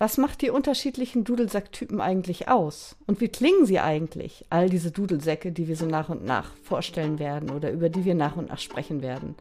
[0.00, 2.94] Was macht die unterschiedlichen Dudelsacktypen eigentlich aus?
[3.08, 7.18] Und wie klingen sie eigentlich, all diese Dudelsäcke, die wir so nach und nach vorstellen
[7.18, 9.34] werden oder über die wir nach und nach sprechen werden?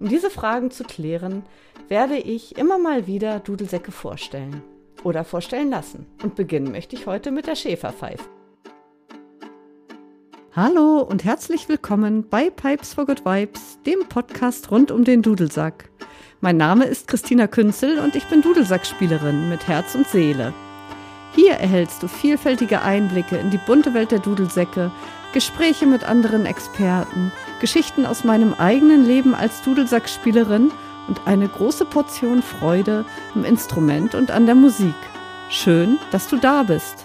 [0.00, 1.44] Um diese Fragen zu klären,
[1.88, 4.62] werde ich immer mal wieder Dudelsäcke vorstellen
[5.02, 6.04] oder vorstellen lassen.
[6.22, 8.28] Und beginnen möchte ich heute mit der Schäferpfeife.
[10.54, 15.88] Hallo und herzlich willkommen bei Pipes for Good Vibes, dem Podcast rund um den Dudelsack.
[16.44, 20.52] Mein Name ist Christina Künzel und ich bin Dudelsackspielerin mit Herz und Seele.
[21.36, 24.90] Hier erhältst du vielfältige Einblicke in die bunte Welt der Dudelsäcke,
[25.32, 30.72] Gespräche mit anderen Experten, Geschichten aus meinem eigenen Leben als Dudelsackspielerin
[31.06, 33.04] und eine große Portion Freude
[33.36, 34.96] im Instrument und an der Musik.
[35.48, 37.01] Schön, dass du da bist.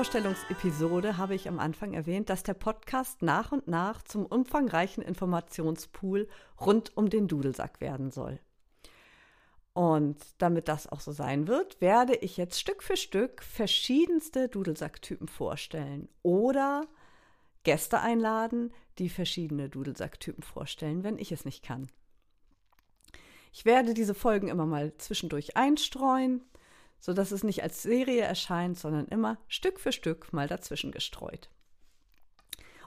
[0.00, 6.26] Vorstellungsepisode habe ich am Anfang erwähnt, dass der Podcast nach und nach zum umfangreichen Informationspool
[6.58, 8.40] rund um den Dudelsack werden soll.
[9.74, 15.28] Und damit das auch so sein wird, werde ich jetzt Stück für Stück verschiedenste Dudelsacktypen
[15.28, 16.86] vorstellen oder
[17.64, 21.88] Gäste einladen, die verschiedene Dudelsacktypen vorstellen, wenn ich es nicht kann.
[23.52, 26.40] Ich werde diese Folgen immer mal zwischendurch einstreuen,
[27.00, 31.50] sodass es nicht als Serie erscheint, sondern immer Stück für Stück mal dazwischen gestreut.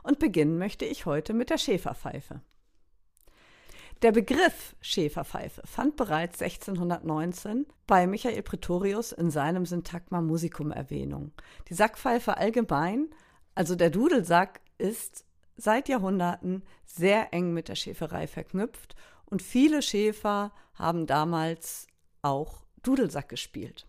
[0.03, 2.42] Und beginnen möchte ich heute mit der Schäferpfeife.
[4.02, 11.31] Der Begriff Schäferpfeife fand bereits 1619 bei Michael Pretorius in seinem Syntagma Musicum Erwähnung.
[11.70, 13.09] Die Sackpfeife allgemein,
[13.55, 15.23] also der Dudelsack, ist
[15.55, 21.88] seit Jahrhunderten sehr eng mit der Schäferei verknüpft und viele Schäfer haben damals
[22.22, 23.88] auch Dudelsack gespielt.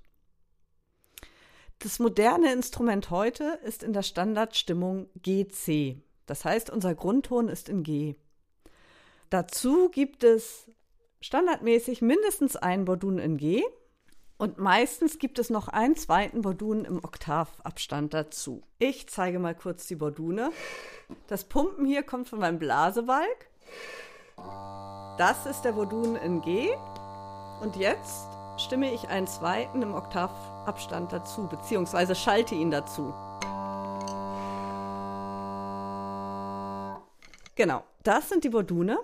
[1.84, 6.00] Das moderne Instrument heute ist in der Standardstimmung GC.
[6.24, 8.14] Das heißt, unser Grundton ist in G.
[9.28, 10.70] Dazu gibt es
[11.20, 13.62] standardmäßig mindestens einen Bordun in G
[14.38, 18.62] und meistens gibt es noch einen zweiten Bordun im Oktavabstand dazu.
[18.78, 20.52] Ich zeige mal kurz die Bordune.
[21.26, 23.50] Das Pumpen hier kommt von meinem Blasebalg.
[25.18, 26.70] Das ist der Bordun in G.
[27.60, 33.12] Und jetzt stimme ich einen zweiten im Oktavabstand dazu, beziehungsweise schalte ihn dazu.
[37.56, 38.98] Genau, das sind die Bordune.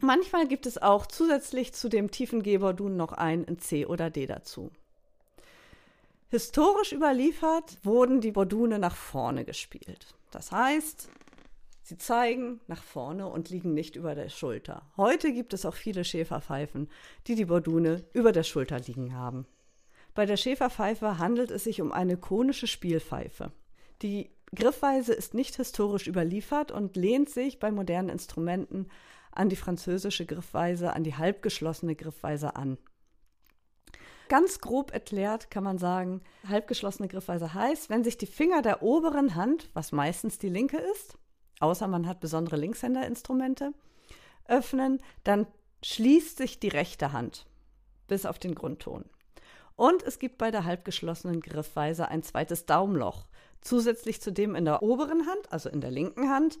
[0.00, 4.26] Manchmal gibt es auch zusätzlich zu dem tiefen G-Bordun noch ein in C oder D
[4.26, 4.70] dazu.
[6.30, 10.14] Historisch überliefert wurden die Bordune nach vorne gespielt.
[10.32, 11.08] Das heißt,
[11.86, 14.90] Sie zeigen nach vorne und liegen nicht über der Schulter.
[14.96, 16.88] Heute gibt es auch viele Schäferpfeifen,
[17.26, 19.46] die die Bordune über der Schulter liegen haben.
[20.14, 23.52] Bei der Schäferpfeife handelt es sich um eine konische Spielpfeife.
[24.00, 28.88] Die Griffweise ist nicht historisch überliefert und lehnt sich bei modernen Instrumenten
[29.30, 32.78] an die französische Griffweise, an die halbgeschlossene Griffweise an.
[34.28, 39.34] Ganz grob erklärt kann man sagen, halbgeschlossene Griffweise heißt, wenn sich die Finger der oberen
[39.34, 41.18] Hand, was meistens die linke ist,
[41.60, 43.72] außer man hat besondere Linkshänderinstrumente,
[44.46, 45.46] öffnen, dann
[45.82, 47.46] schließt sich die rechte Hand
[48.06, 49.04] bis auf den Grundton.
[49.76, 53.26] Und es gibt bei der halbgeschlossenen Griffweise ein zweites Daumenloch.
[53.60, 56.58] Zusätzlich zu dem in der oberen Hand, also in der linken Hand,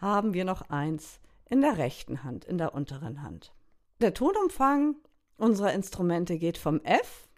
[0.00, 3.52] haben wir noch eins in der rechten Hand, in der unteren Hand.
[4.00, 4.96] Der Tonumfang
[5.36, 7.28] unserer Instrumente geht vom F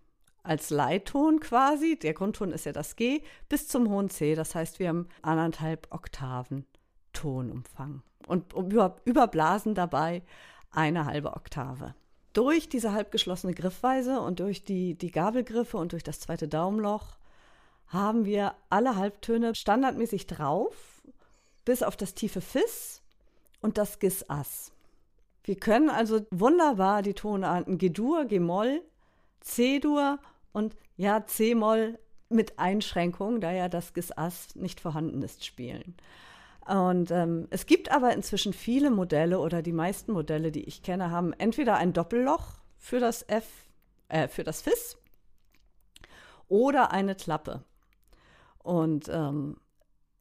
[0.43, 4.34] als Leitton quasi, der Grundton ist ja das G, bis zum hohen C.
[4.34, 6.66] Das heißt, wir haben anderthalb Oktaven
[7.25, 10.23] Tonumfang und über, überblasen dabei
[10.71, 11.95] eine halbe Oktave.
[12.35, 17.17] Durch diese halbgeschlossene Griffweise und durch die, die Gabelgriffe und durch das zweite Daumenloch
[17.87, 21.03] haben wir alle Halbtöne standardmäßig drauf,
[21.65, 23.01] bis auf das tiefe Fis
[23.62, 24.73] und das Gis-Ass.
[25.45, 28.83] Wir können also wunderbar die Tonarten G-Dur, G-Moll,
[29.41, 30.19] C-Dur
[30.53, 31.99] und ja, C-Moll
[32.29, 35.94] mit Einschränkung, da ja das Gis-Ass nicht vorhanden ist, spielen.
[36.66, 41.11] Und ähm, es gibt aber inzwischen viele Modelle oder die meisten Modelle, die ich kenne,
[41.11, 43.46] haben entweder ein Doppelloch für das F,
[44.08, 44.96] äh, für das Fis
[46.49, 47.64] oder eine Klappe.
[48.62, 49.58] Und ähm,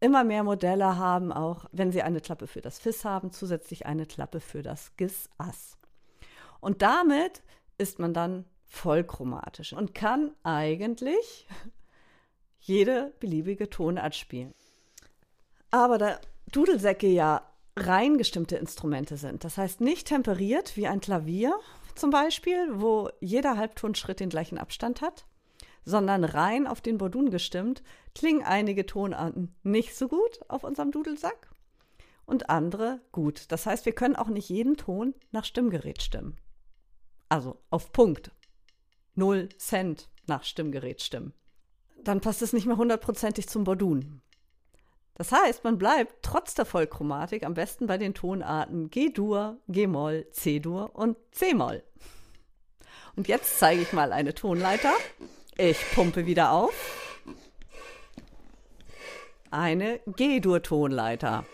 [0.02, 4.06] immer mehr Modelle haben auch, wenn sie eine Klappe für das Fis haben, zusätzlich eine
[4.06, 5.78] Klappe für das Gis-Ass.
[6.60, 7.42] Und damit
[7.78, 11.48] ist man dann vollchromatisch und kann eigentlich
[12.60, 14.54] jede beliebige Tonart spielen.
[15.72, 16.20] Aber da
[16.56, 19.44] Dudelsäcke ja rein gestimmte Instrumente sind.
[19.44, 21.54] Das heißt nicht temperiert wie ein Klavier
[21.96, 25.26] zum Beispiel, wo jeder Halbtonschritt den gleichen Abstand hat,
[25.86, 27.84] sondern rein auf den Bordun gestimmt,
[28.16, 31.50] klingen einige Tonarten nicht so gut auf unserem Dudelsack
[32.26, 33.52] und andere gut.
[33.52, 36.38] Das heißt, wir können auch nicht jeden Ton nach Stimmgerät stimmen.
[37.30, 38.32] Also auf Punkt.
[39.16, 41.34] Null Cent nach Stimmgerät stimmen.
[42.04, 44.22] Dann passt es nicht mehr hundertprozentig zum Bordun.
[45.16, 50.96] Das heißt, man bleibt trotz der Vollchromatik am besten bei den Tonarten G-Dur, G-Moll, C-Dur
[50.96, 51.84] und C-Moll.
[53.16, 54.94] Und jetzt zeige ich mal eine Tonleiter.
[55.56, 56.74] Ich pumpe wieder auf.
[59.52, 61.46] Eine G-Dur-Tonleiter.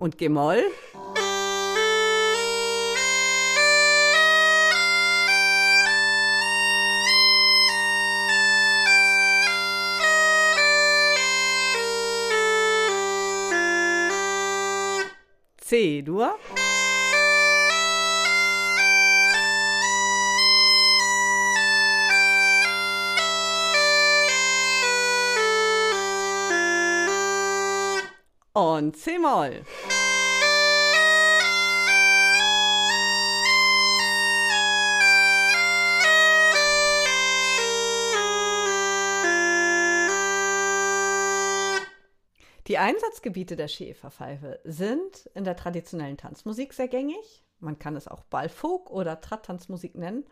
[0.00, 0.64] Und G-Moll.
[15.58, 16.36] C-Dur.
[28.60, 29.62] Und C-Moll.
[42.66, 47.16] Die Einsatzgebiete der Schäferpfeife sind in der traditionellen Tanzmusik sehr gängig.
[47.60, 50.26] Man kann es auch Ballfolk oder Trattanzmusik nennen.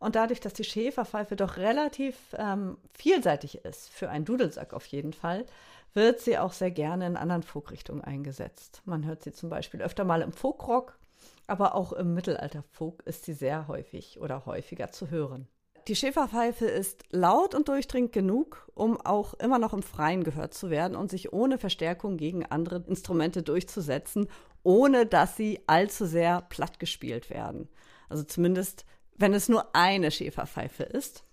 [0.00, 5.12] Und dadurch, dass die Schäferpfeife doch relativ ähm, vielseitig ist, für einen Dudelsack auf jeden
[5.12, 5.46] Fall,
[5.94, 8.82] wird sie auch sehr gerne in anderen Folkrichtungen eingesetzt.
[8.84, 10.98] Man hört sie zum Beispiel öfter mal im Folkrock,
[11.46, 15.48] aber auch im Mittelalterfolk ist sie sehr häufig oder häufiger zu hören.
[15.88, 20.70] Die Schäferpfeife ist laut und durchdringend genug, um auch immer noch im Freien gehört zu
[20.70, 24.28] werden und sich ohne Verstärkung gegen andere Instrumente durchzusetzen,
[24.62, 27.68] ohne dass sie allzu sehr platt gespielt werden.
[28.08, 28.84] Also zumindest,
[29.16, 31.24] wenn es nur eine Schäferpfeife ist.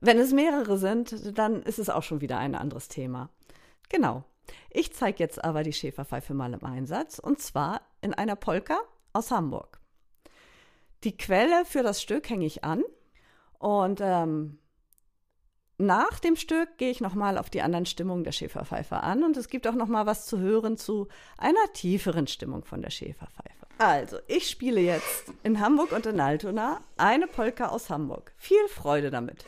[0.00, 3.30] Wenn es mehrere sind, dann ist es auch schon wieder ein anderes Thema.
[3.88, 4.24] Genau.
[4.70, 8.78] Ich zeige jetzt aber die Schäferpfeife mal im Einsatz und zwar in einer Polka
[9.12, 9.80] aus Hamburg.
[11.04, 12.82] Die Quelle für das Stück hänge ich an
[13.58, 14.58] und ähm,
[15.76, 19.48] nach dem Stück gehe ich nochmal auf die anderen Stimmungen der Schäferpfeife an und es
[19.48, 23.66] gibt auch nochmal was zu hören zu einer tieferen Stimmung von der Schäferpfeife.
[23.78, 28.32] Also, ich spiele jetzt in Hamburg und in Altona eine Polka aus Hamburg.
[28.36, 29.44] Viel Freude damit.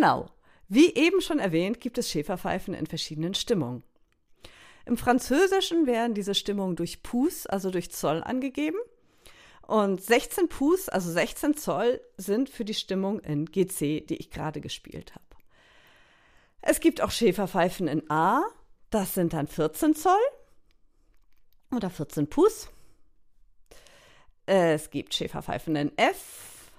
[0.00, 0.30] Genau.
[0.66, 3.82] Wie eben schon erwähnt, gibt es Schäferpfeifen in verschiedenen Stimmungen.
[4.86, 8.78] Im Französischen werden diese Stimmungen durch Pouce, also durch Zoll, angegeben.
[9.60, 14.62] Und 16 Pouce, also 16 Zoll, sind für die Stimmung in GC, die ich gerade
[14.62, 15.26] gespielt habe.
[16.62, 18.44] Es gibt auch Schäferpfeifen in A,
[18.88, 20.14] das sind dann 14 Zoll
[21.76, 22.70] oder 14 Pouce.
[24.46, 26.72] Es gibt Schäferpfeifen in F,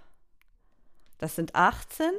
[1.20, 2.10] das sind 18.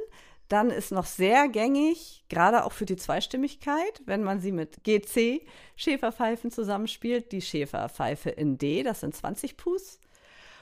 [0.47, 5.45] Dann ist noch sehr gängig, gerade auch für die Zweistimmigkeit, wenn man sie mit GC
[5.75, 9.99] Schäferpfeifen zusammenspielt, die Schäferpfeife in D, das sind 20 Pus.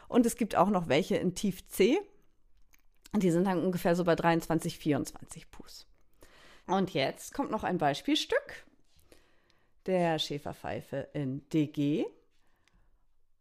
[0.07, 1.99] Und es gibt auch noch welche in Tief C.
[3.15, 5.87] Die sind dann ungefähr so bei 23, 24 Pus.
[6.67, 8.65] Und jetzt kommt noch ein Beispielstück
[9.85, 12.05] der Schäferpfeife in DG.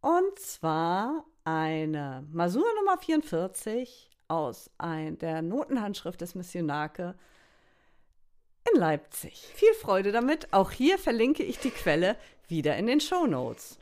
[0.01, 7.15] Und zwar eine Masur Nummer 44 aus ein, der Notenhandschrift des Missionake
[8.71, 9.51] in Leipzig.
[9.53, 10.53] Viel Freude damit.
[10.53, 12.15] Auch hier verlinke ich die Quelle
[12.47, 13.80] wieder in den Show Notes.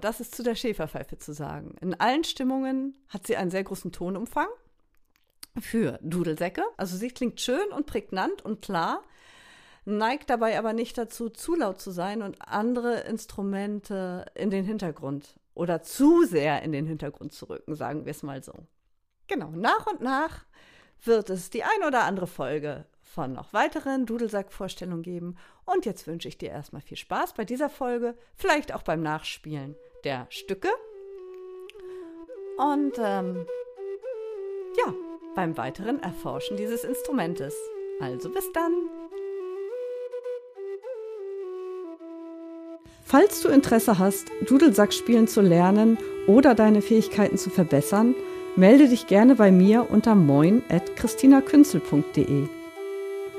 [0.00, 1.74] Das ist zu der Schäferpfeife zu sagen.
[1.80, 4.48] In allen Stimmungen hat sie einen sehr großen Tonumfang
[5.58, 6.62] für Dudelsäcke.
[6.76, 9.02] Also sie klingt schön und prägnant und klar,
[9.84, 15.38] neigt dabei aber nicht dazu, zu laut zu sein und andere Instrumente in den Hintergrund
[15.54, 18.54] oder zu sehr in den Hintergrund zu rücken, sagen wir es mal so.
[19.26, 20.44] Genau, nach und nach
[21.02, 25.36] wird es die ein oder andere Folge von noch weiteren Dudelsack-Vorstellungen geben.
[25.64, 29.74] Und jetzt wünsche ich dir erstmal viel Spaß bei dieser Folge, vielleicht auch beim Nachspielen
[30.04, 30.68] der Stücke.
[32.58, 33.46] Und ähm,
[34.76, 34.92] ja,
[35.34, 37.54] beim weiteren Erforschen dieses Instrumentes.
[38.00, 38.72] Also bis dann.
[43.04, 48.14] Falls du Interesse hast, Dudelsack spielen zu lernen oder deine Fähigkeiten zu verbessern,
[48.54, 52.46] melde dich gerne bei mir unter moin.christinakünzel.de.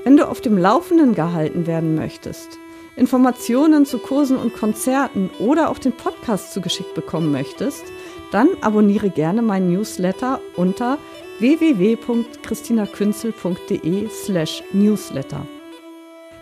[0.04, 2.60] Wenn du auf dem Laufenden gehalten werden möchtest,
[2.96, 7.86] Informationen zu Kursen und Konzerten oder auch den Podcast zugeschickt bekommen möchtest,
[8.32, 10.98] dann abonniere gerne meinen Newsletter unter
[11.40, 15.46] www.christinakünzel.de slash newsletter.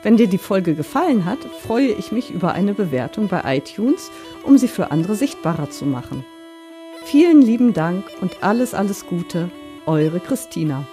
[0.01, 4.11] Wenn dir die Folge gefallen hat, freue ich mich über eine Bewertung bei iTunes,
[4.43, 6.25] um sie für andere sichtbarer zu machen.
[7.05, 9.49] Vielen lieben Dank und alles, alles Gute,
[9.85, 10.85] eure Christina.